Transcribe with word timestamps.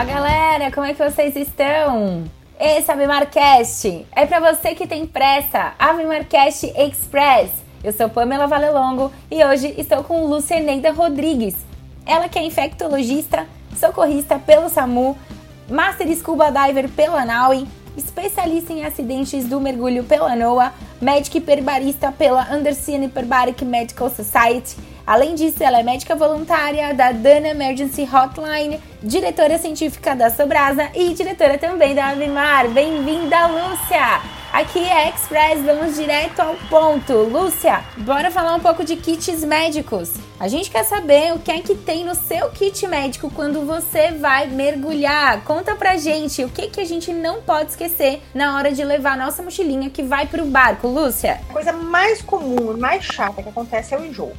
Fala 0.00 0.12
galera, 0.14 0.72
como 0.72 0.86
é 0.86 0.94
que 0.94 1.10
vocês 1.10 1.36
estão? 1.36 2.24
Esse 2.58 2.90
Avimarcast 2.90 4.06
é 4.16 4.24
para 4.24 4.40
você 4.50 4.74
que 4.74 4.86
tem 4.86 5.06
pressa, 5.06 5.74
Avimarcast 5.78 6.72
Express. 6.74 7.50
Eu 7.84 7.92
sou 7.92 8.08
Pamela 8.08 8.46
Valelongo 8.46 9.12
e 9.30 9.44
hoje 9.44 9.74
estou 9.76 10.02
com 10.02 10.24
Lúcia 10.24 10.58
Neida 10.58 10.90
Rodrigues. 10.90 11.54
Ela 12.06 12.30
que 12.30 12.38
é 12.38 12.42
infectologista, 12.42 13.46
socorrista 13.78 14.38
pelo 14.38 14.70
SAMU, 14.70 15.18
Master 15.68 16.10
Scuba 16.16 16.50
Diver 16.50 16.88
pela 16.88 17.26
NAUI, 17.26 17.68
especialista 17.94 18.72
em 18.72 18.86
acidentes 18.86 19.44
do 19.44 19.60
mergulho 19.60 20.02
pela 20.04 20.34
NOAA, 20.34 20.72
médica 20.98 21.36
hiperbarista 21.36 22.10
pela 22.10 22.48
Undersea 22.54 22.98
Hyperbaric 22.98 23.66
Medical 23.66 24.08
Society. 24.08 24.76
Além 25.10 25.34
disso, 25.34 25.56
ela 25.60 25.80
é 25.80 25.82
médica 25.82 26.14
voluntária 26.14 26.94
da 26.94 27.10
Dana 27.10 27.48
Emergency 27.48 28.02
Hotline, 28.02 28.80
diretora 29.02 29.58
científica 29.58 30.14
da 30.14 30.30
Sobrasa 30.30 30.88
e 30.94 31.12
diretora 31.14 31.58
também 31.58 31.96
da 31.96 32.10
Avimar. 32.10 32.68
Bem-vinda, 32.68 33.48
Lúcia! 33.48 34.20
Aqui 34.52 34.78
é 34.78 35.08
Express, 35.08 35.64
vamos 35.64 35.96
direto 35.96 36.38
ao 36.38 36.54
ponto. 36.68 37.12
Lúcia, 37.12 37.82
bora 37.96 38.30
falar 38.30 38.54
um 38.54 38.60
pouco 38.60 38.84
de 38.84 38.94
kits 38.94 39.42
médicos. 39.42 40.12
A 40.38 40.46
gente 40.46 40.70
quer 40.70 40.84
saber 40.84 41.34
o 41.34 41.40
que 41.40 41.50
é 41.50 41.60
que 41.60 41.74
tem 41.74 42.04
no 42.04 42.14
seu 42.14 42.48
kit 42.50 42.86
médico 42.86 43.32
quando 43.34 43.66
você 43.66 44.12
vai 44.12 44.46
mergulhar. 44.46 45.42
Conta 45.42 45.74
pra 45.74 45.96
gente 45.96 46.44
o 46.44 46.48
que, 46.48 46.68
que 46.68 46.80
a 46.80 46.84
gente 46.84 47.12
não 47.12 47.42
pode 47.42 47.70
esquecer 47.70 48.22
na 48.32 48.56
hora 48.56 48.70
de 48.70 48.84
levar 48.84 49.14
a 49.14 49.24
nossa 49.24 49.42
mochilinha 49.42 49.90
que 49.90 50.04
vai 50.04 50.26
pro 50.26 50.44
barco, 50.44 50.86
Lúcia. 50.86 51.40
A 51.50 51.52
coisa 51.52 51.72
mais 51.72 52.22
comum 52.22 52.76
mais 52.78 53.04
chata 53.04 53.42
que 53.42 53.48
acontece 53.48 53.92
é 53.92 53.98
o 53.98 54.04
enjoo, 54.04 54.32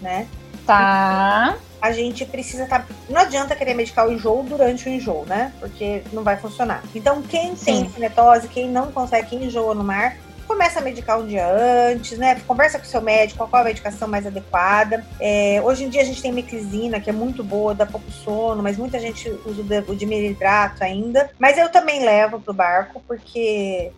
né? 0.00 0.26
Tá 0.66 1.56
a 1.80 1.92
gente 1.92 2.24
precisa 2.24 2.64
estar. 2.64 2.80
Tá... 2.80 2.94
Não 3.08 3.20
adianta 3.20 3.54
querer 3.54 3.74
medicar 3.74 4.06
o 4.08 4.12
enjoo 4.12 4.42
durante 4.42 4.88
o 4.88 4.92
enjoo, 4.92 5.24
né? 5.26 5.52
Porque 5.60 6.02
não 6.12 6.22
vai 6.22 6.36
funcionar. 6.36 6.82
Então, 6.94 7.22
quem 7.22 7.54
tem 7.54 7.88
cinetose, 7.88 8.48
quem 8.48 8.68
não 8.68 8.90
consegue, 8.90 9.28
quem 9.28 9.44
enjoa 9.44 9.74
no 9.74 9.84
mar, 9.84 10.16
começa 10.46 10.78
a 10.78 10.82
medicar 10.82 11.18
um 11.18 11.26
dia 11.26 11.46
antes, 11.46 12.18
né? 12.18 12.40
Conversa 12.46 12.78
com 12.78 12.84
o 12.84 12.88
seu 12.88 13.00
médico 13.00 13.46
qual 13.46 13.62
a 13.62 13.64
medicação 13.64 14.08
mais 14.08 14.26
adequada. 14.26 15.04
É, 15.20 15.60
hoje 15.62 15.84
em 15.84 15.88
dia 15.88 16.02
a 16.02 16.04
gente 16.04 16.22
tem 16.22 16.32
meclizina, 16.32 17.00
que 17.00 17.10
é 17.10 17.12
muito 17.12 17.42
boa, 17.42 17.74
dá 17.74 17.86
pouco 17.86 18.10
sono, 18.10 18.62
mas 18.62 18.76
muita 18.76 18.98
gente 18.98 19.28
usa 19.44 19.62
o 19.86 19.92
de 19.92 19.96
dimidrato 19.96 20.82
ainda. 20.82 21.30
Mas 21.38 21.58
eu 21.58 21.68
também 21.68 22.04
levo 22.04 22.40
pro 22.40 22.54
barco, 22.54 23.02
porque 23.06 23.92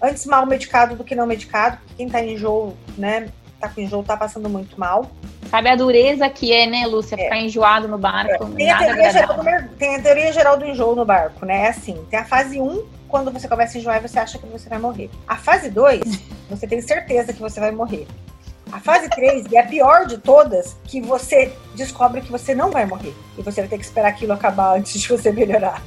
antes 0.00 0.24
mal 0.26 0.46
medicado 0.46 0.94
do 0.94 1.04
que 1.04 1.14
não 1.14 1.26
medicado, 1.26 1.78
porque 1.78 1.94
quem 1.96 2.08
tá 2.08 2.22
em 2.22 2.34
enjoo, 2.34 2.76
né? 2.96 3.28
Tá 3.60 3.68
com 3.68 3.80
enjoo, 3.80 4.02
tá 4.02 4.16
passando 4.16 4.48
muito 4.48 4.78
mal. 4.78 5.10
Sabe 5.50 5.68
a 5.68 5.76
dureza 5.76 6.28
que 6.30 6.52
é, 6.52 6.66
né, 6.66 6.86
Lúcia? 6.86 7.16
É. 7.16 7.24
Ficar 7.24 7.38
enjoado 7.38 7.88
no 7.88 7.98
barco. 7.98 8.44
É. 8.44 8.56
Tem, 8.56 8.70
a 8.70 8.78
do, 8.78 9.68
tem, 9.76 9.96
a 9.96 10.02
teoria 10.02 10.32
geral 10.32 10.56
do 10.56 10.64
enjoo 10.64 10.94
no 10.94 11.04
barco, 11.04 11.44
né? 11.44 11.64
É 11.64 11.68
assim: 11.68 12.04
tem 12.08 12.18
a 12.18 12.24
fase 12.24 12.60
1, 12.60 12.84
quando 13.08 13.32
você 13.32 13.48
começa 13.48 13.76
a 13.76 13.80
enjoar 13.80 13.96
e 13.96 14.08
você 14.08 14.18
acha 14.18 14.38
que 14.38 14.46
você 14.46 14.68
vai 14.68 14.78
morrer. 14.78 15.10
A 15.26 15.36
fase 15.36 15.70
2, 15.70 16.02
você 16.48 16.66
tem 16.66 16.80
certeza 16.80 17.32
que 17.32 17.40
você 17.40 17.58
vai 17.58 17.72
morrer. 17.72 18.06
A 18.70 18.80
fase 18.80 19.08
3 19.08 19.50
é 19.52 19.58
a 19.58 19.66
pior 19.66 20.06
de 20.06 20.18
todas, 20.18 20.76
que 20.84 21.00
você 21.00 21.52
descobre 21.74 22.20
que 22.20 22.30
você 22.30 22.54
não 22.54 22.70
vai 22.70 22.84
morrer. 22.84 23.14
E 23.36 23.42
você 23.42 23.62
vai 23.62 23.68
ter 23.68 23.78
que 23.78 23.84
esperar 23.84 24.08
aquilo 24.08 24.32
acabar 24.34 24.76
antes 24.76 25.00
de 25.00 25.08
você 25.08 25.32
melhorar. 25.32 25.82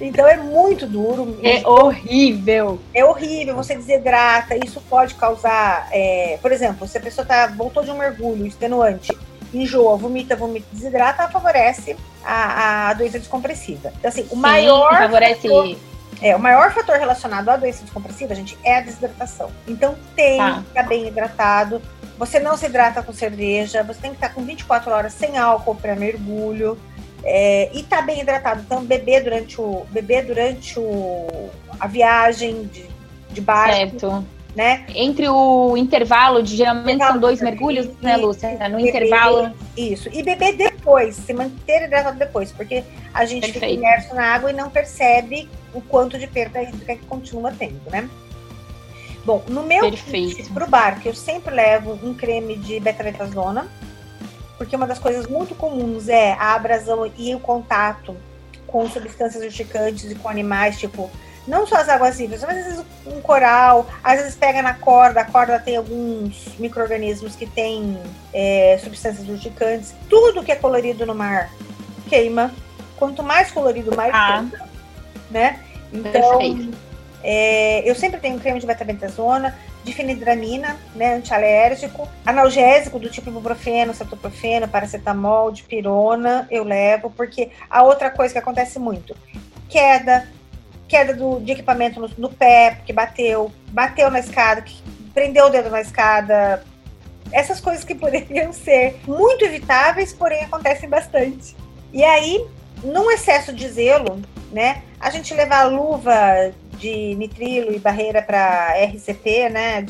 Então 0.00 0.26
é 0.26 0.36
muito 0.36 0.86
duro. 0.86 1.38
É 1.42 1.66
horrível. 1.66 2.80
É 2.92 3.04
horrível, 3.04 3.54
você 3.54 3.74
desidrata, 3.74 4.56
isso 4.56 4.80
pode 4.88 5.14
causar, 5.14 5.88
é, 5.90 6.38
por 6.40 6.52
exemplo, 6.52 6.86
se 6.86 6.98
a 6.98 7.00
pessoa 7.00 7.26
tá, 7.26 7.46
voltou 7.46 7.82
de 7.82 7.90
um 7.90 7.98
mergulho 7.98 8.46
extenuante, 8.46 9.16
enjoa, 9.52 9.96
vomita, 9.96 10.36
vomita, 10.36 10.66
desidrata, 10.72 11.28
favorece 11.28 11.96
a, 12.24 12.90
a 12.90 12.94
doença 12.94 13.18
descompressiva. 13.18 13.92
Então, 13.98 14.08
assim, 14.08 14.22
o 14.22 14.30
Sim, 14.30 14.36
maior. 14.36 14.98
Favorece. 14.98 15.48
Fator, 15.48 15.76
é, 16.20 16.34
o 16.34 16.40
maior 16.40 16.72
fator 16.72 16.96
relacionado 16.96 17.48
à 17.48 17.56
doença 17.56 17.82
descompressiva, 17.82 18.34
gente, 18.34 18.56
é 18.64 18.78
a 18.78 18.80
desidratação. 18.80 19.50
Então 19.66 19.94
tem 20.14 20.38
tá. 20.38 20.54
que 20.54 20.68
estar 20.68 20.82
bem 20.84 21.06
hidratado. 21.06 21.82
Você 22.18 22.38
não 22.38 22.56
se 22.56 22.66
hidrata 22.66 23.02
com 23.02 23.12
cerveja, 23.12 23.82
você 23.82 24.00
tem 24.00 24.10
que 24.10 24.16
estar 24.16 24.30
com 24.30 24.42
24 24.44 24.90
horas 24.92 25.12
sem 25.12 25.36
álcool 25.36 25.74
para 25.74 25.96
mergulho. 25.96 26.78
É, 27.24 27.70
e 27.72 27.82
tá 27.82 28.02
bem 28.02 28.20
hidratado. 28.20 28.62
Então, 28.64 28.84
beber 28.84 29.24
durante 29.24 29.60
o 29.60 29.86
beber 29.90 30.26
durante 30.26 30.78
o, 30.78 31.50
a 31.80 31.86
viagem 31.86 32.64
de, 32.64 32.86
de 33.30 33.40
barco. 33.40 33.74
Certo. 33.74 34.24
Né? 34.54 34.86
Entre 34.94 35.28
o 35.28 35.76
intervalo, 35.76 36.40
de 36.40 36.54
geralmente 36.54 36.94
intervalo, 36.94 37.12
são 37.14 37.20
dois 37.20 37.42
mergulhos, 37.42 37.86
né, 37.86 37.92
e, 38.00 38.04
né, 38.04 38.16
Lúcia? 38.16 38.50
No 38.68 38.76
beber, 38.76 38.88
intervalo. 38.88 39.52
Isso. 39.76 40.08
E 40.12 40.22
beber 40.22 40.56
depois, 40.56 41.16
se 41.16 41.32
manter 41.32 41.86
hidratado 41.86 42.16
depois, 42.16 42.52
porque 42.52 42.84
a 43.12 43.24
gente 43.24 43.50
Perfeito. 43.50 43.74
fica 43.74 43.88
imerso 43.88 44.14
na 44.14 44.22
água 44.32 44.50
e 44.50 44.52
não 44.52 44.70
percebe 44.70 45.48
o 45.72 45.80
quanto 45.80 46.16
de 46.16 46.28
perda 46.28 46.62
hídrica 46.62 46.94
que 46.94 47.04
continua 47.06 47.52
tendo, 47.58 47.80
né? 47.90 48.08
Bom, 49.24 49.42
no 49.48 49.62
meu 49.62 49.90
para 50.52 50.64
o 50.64 50.68
barco, 50.68 51.08
eu 51.08 51.14
sempre 51.14 51.52
levo 51.52 51.98
um 52.02 52.14
creme 52.14 52.56
de 52.56 52.78
betabetasona, 52.78 53.66
porque 54.64 54.76
uma 54.76 54.86
das 54.86 54.98
coisas 54.98 55.26
muito 55.26 55.54
comuns 55.54 56.08
é 56.08 56.32
a 56.32 56.54
abrasão 56.54 57.10
e 57.18 57.34
o 57.34 57.38
contato 57.38 58.16
com 58.66 58.88
substâncias 58.88 59.44
urticantes 59.44 60.10
e 60.10 60.14
com 60.14 60.26
animais, 60.26 60.78
tipo, 60.78 61.10
não 61.46 61.66
só 61.66 61.76
as 61.76 61.88
águas 61.90 62.16
vivas, 62.16 62.42
mas 62.42 62.56
às 62.56 62.64
vezes 62.64 62.84
um 63.06 63.20
coral, 63.20 63.86
às 64.02 64.20
vezes 64.20 64.34
pega 64.34 64.62
na 64.62 64.72
corda, 64.72 65.20
a 65.20 65.24
corda 65.26 65.58
tem 65.58 65.76
alguns 65.76 66.48
micro-organismos 66.58 67.36
que 67.36 67.44
têm 67.44 67.98
é, 68.32 68.80
substâncias 68.82 69.28
urticantes. 69.28 69.94
Tudo 70.08 70.42
que 70.42 70.50
é 70.50 70.56
colorido 70.56 71.04
no 71.04 71.14
mar 71.14 71.50
queima. 72.08 72.50
Quanto 72.96 73.22
mais 73.22 73.50
colorido, 73.50 73.94
mais 73.94 74.14
ah. 74.14 74.44
queima. 74.50 74.68
Né? 75.30 75.60
Então, 75.92 76.72
é, 77.22 77.88
eu 77.88 77.94
sempre 77.94 78.18
tenho 78.18 78.40
creme 78.40 78.60
de 78.60 78.66
betabentasona, 79.84 79.94
difenidramina, 79.94 80.76
né, 80.94 81.14
antialérgico, 81.14 82.08
analgésico 82.24 82.98
do 82.98 83.10
tipo 83.10 83.28
ibuprofeno, 83.28 83.94
cetoprofeno, 83.94 84.66
paracetamol, 84.66 85.52
dipirona, 85.52 86.48
eu 86.50 86.64
levo, 86.64 87.10
porque 87.10 87.50
a 87.68 87.82
outra 87.82 88.10
coisa 88.10 88.32
que 88.32 88.38
acontece 88.38 88.78
muito, 88.78 89.14
queda, 89.68 90.26
queda 90.88 91.14
do, 91.14 91.40
de 91.40 91.52
equipamento 91.52 92.00
no, 92.00 92.10
no 92.16 92.30
pé, 92.30 92.76
porque 92.76 92.92
bateu, 92.92 93.52
bateu 93.70 94.10
na 94.10 94.20
escada, 94.20 94.64
prendeu 95.12 95.46
o 95.46 95.50
dedo 95.50 95.70
na 95.70 95.80
escada, 95.80 96.64
essas 97.30 97.60
coisas 97.60 97.84
que 97.84 97.94
poderiam 97.94 98.52
ser 98.52 99.00
muito 99.06 99.44
evitáveis, 99.44 100.12
porém 100.12 100.44
acontecem 100.44 100.88
bastante. 100.88 101.56
E 101.92 102.02
aí, 102.02 102.44
num 102.82 103.10
excesso 103.10 103.52
de 103.52 103.68
zelo, 103.68 104.20
né, 104.50 104.82
a 105.00 105.10
gente 105.10 105.34
levar 105.34 105.64
luva 105.64 106.52
de 106.74 107.14
nitrilo 107.14 107.72
e 107.72 107.78
barreira 107.78 108.20
para 108.22 108.74
RCP, 108.84 109.48
né? 109.48 109.86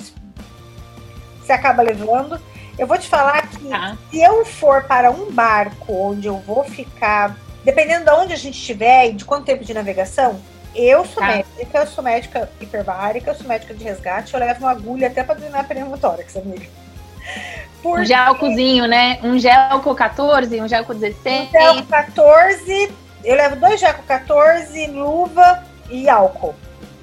Você 1.40 1.52
acaba 1.52 1.82
levando. 1.82 2.40
Eu 2.78 2.86
vou 2.86 2.98
te 2.98 3.08
falar 3.08 3.46
que 3.48 3.68
tá. 3.68 3.96
se 4.10 4.20
eu 4.20 4.44
for 4.44 4.84
para 4.84 5.10
um 5.10 5.30
barco 5.30 5.92
onde 5.92 6.26
eu 6.26 6.38
vou 6.38 6.64
ficar, 6.64 7.36
dependendo 7.64 8.04
de 8.04 8.10
onde 8.10 8.32
a 8.32 8.36
gente 8.36 8.58
estiver 8.58 9.10
e 9.10 9.12
de 9.12 9.24
quanto 9.24 9.44
tempo 9.44 9.64
de 9.64 9.72
navegação, 9.72 10.40
eu 10.74 11.04
sou 11.04 11.22
tá. 11.22 11.28
médica, 11.28 11.78
eu 11.78 11.86
sou 11.86 12.02
médica 12.02 12.50
hiperbárica, 12.60 13.30
eu 13.30 13.34
sou 13.34 13.46
médica 13.46 13.72
de 13.72 13.84
resgate, 13.84 14.34
eu 14.34 14.40
levo 14.40 14.60
uma 14.60 14.72
agulha 14.72 15.06
até 15.06 15.22
para 15.22 15.36
drenar 15.36 15.68
pneumotórax, 15.68 16.36
amiga. 16.36 16.66
Porque... 17.80 18.00
Um 18.00 18.04
gelcozinho, 18.04 18.86
né? 18.86 19.18
Um 19.22 19.38
gelco 19.38 19.94
14, 19.94 20.60
um 20.60 20.66
gelco 20.66 20.94
16. 20.94 21.48
Um 21.48 21.52
gelco 21.52 21.86
14, 21.86 22.92
eu 23.22 23.36
levo 23.36 23.56
dois 23.56 23.78
gelco 23.78 24.02
14, 24.02 24.86
luva 24.86 25.62
e 25.90 26.08
álcool 26.08 26.54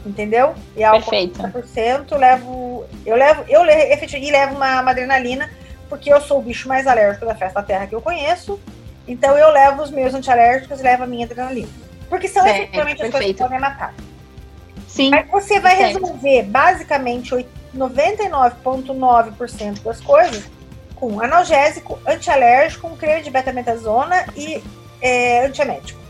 entendeu? 0.06 0.54
E 0.76 0.84
álcool 0.84 1.10
Perfeito. 1.10 1.42
30%, 1.42 2.18
levo, 2.18 2.86
eu 3.06 3.16
levo, 3.16 3.46
eu 3.48 3.64
efetivamente 3.66 4.30
e 4.30 4.32
levo 4.32 4.56
uma, 4.56 4.82
uma 4.82 4.92
adrenalina, 4.92 5.50
porque 5.88 6.12
eu 6.12 6.20
sou 6.22 6.40
o 6.40 6.42
bicho 6.42 6.68
mais 6.68 6.88
alérgico 6.88 7.26
da 7.26 7.36
festa 7.36 7.62
da 7.62 7.68
terra 7.68 7.88
que 7.88 7.96
eu 7.96 8.02
conheço. 8.02 8.60
Então 9.08 9.38
eu 9.38 9.50
levo 9.52 9.82
os 9.82 9.92
meus 9.92 10.14
antialérgicos 10.14 10.80
e 10.80 10.84
levo 10.84 11.04
a 11.04 11.08
minha 11.08 11.26
adrenalina. 11.26 11.70
Porque 12.10 12.28
são 12.28 12.46
é, 12.46 12.58
efetivamente 12.58 13.04
as 13.04 13.10
coisas 13.10 13.32
que 13.32 13.38
podem 13.38 13.60
matar. 13.60 13.94
Sim. 14.88 15.10
Mas 15.10 15.28
você 15.30 15.60
vai 15.60 15.78
certo. 15.78 16.00
resolver 16.00 16.44
basicamente 16.44 17.46
99,9% 17.76 19.82
das 19.82 20.00
coisas 20.02 20.44
com 20.96 21.20
analgésico, 21.22 22.00
antialérgico, 22.06 22.88
um 22.88 22.96
creme 22.96 23.24
de 23.24 23.32
betametasona 23.32 24.26
e 24.36 24.64
é, 25.02 25.46
antiemético 25.46 26.01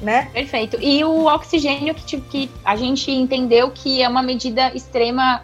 né? 0.00 0.28
Perfeito. 0.32 0.78
E 0.80 1.04
o 1.04 1.26
oxigênio 1.26 1.94
que, 1.94 2.20
que 2.20 2.50
a 2.64 2.76
gente 2.76 3.10
entendeu 3.10 3.70
que 3.70 4.02
é 4.02 4.08
uma 4.08 4.22
medida 4.22 4.72
extrema 4.74 5.42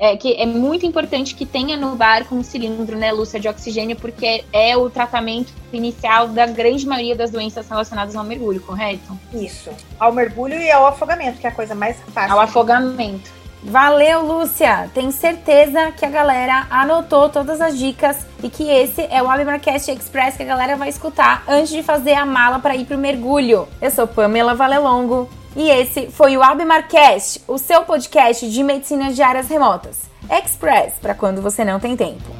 é, 0.00 0.16
que 0.16 0.32
é 0.34 0.46
muito 0.46 0.86
importante 0.86 1.34
que 1.34 1.44
tenha 1.44 1.76
no 1.76 1.94
barco 1.94 2.34
um 2.34 2.42
cilindro, 2.42 2.96
né, 2.96 3.12
Lúcia, 3.12 3.38
de 3.38 3.46
oxigênio, 3.46 3.94
porque 3.96 4.42
é 4.50 4.74
o 4.74 4.88
tratamento 4.88 5.52
inicial 5.70 6.26
da 6.28 6.46
grande 6.46 6.86
maioria 6.86 7.14
das 7.14 7.30
doenças 7.30 7.68
relacionadas 7.68 8.16
ao 8.16 8.24
mergulho, 8.24 8.62
correto? 8.62 9.18
Isso. 9.30 9.70
Ao 9.98 10.10
mergulho 10.10 10.54
e 10.54 10.70
ao 10.70 10.86
afogamento, 10.86 11.38
que 11.38 11.46
é 11.46 11.50
a 11.50 11.52
coisa 11.52 11.74
mais 11.74 12.00
fácil. 12.14 12.32
Ao 12.32 12.40
afogamento. 12.40 13.39
Valeu, 13.62 14.24
Lúcia! 14.24 14.90
Tenho 14.94 15.12
certeza 15.12 15.92
que 15.92 16.04
a 16.06 16.08
galera 16.08 16.66
anotou 16.70 17.28
todas 17.28 17.60
as 17.60 17.78
dicas 17.78 18.16
e 18.42 18.48
que 18.48 18.62
esse 18.70 19.06
é 19.10 19.22
o 19.22 19.28
Abimarcast 19.28 19.90
Express 19.90 20.36
que 20.36 20.42
a 20.42 20.46
galera 20.46 20.76
vai 20.76 20.88
escutar 20.88 21.44
antes 21.46 21.68
de 21.70 21.82
fazer 21.82 22.14
a 22.14 22.24
mala 22.24 22.58
para 22.58 22.74
ir 22.74 22.86
pro 22.86 22.96
mergulho. 22.96 23.68
Eu 23.80 23.90
sou 23.90 24.06
Pamela 24.06 24.54
Valelongo 24.54 25.28
e 25.54 25.68
esse 25.68 26.06
foi 26.08 26.38
o 26.38 26.42
Abimarcast, 26.42 27.42
o 27.46 27.58
seu 27.58 27.82
podcast 27.82 28.48
de 28.48 28.62
medicinas 28.62 29.14
de 29.14 29.22
áreas 29.22 29.48
remotas. 29.48 29.98
Express 30.30 30.94
para 30.94 31.14
quando 31.14 31.42
você 31.42 31.62
não 31.62 31.78
tem 31.78 31.94
tempo. 31.94 32.39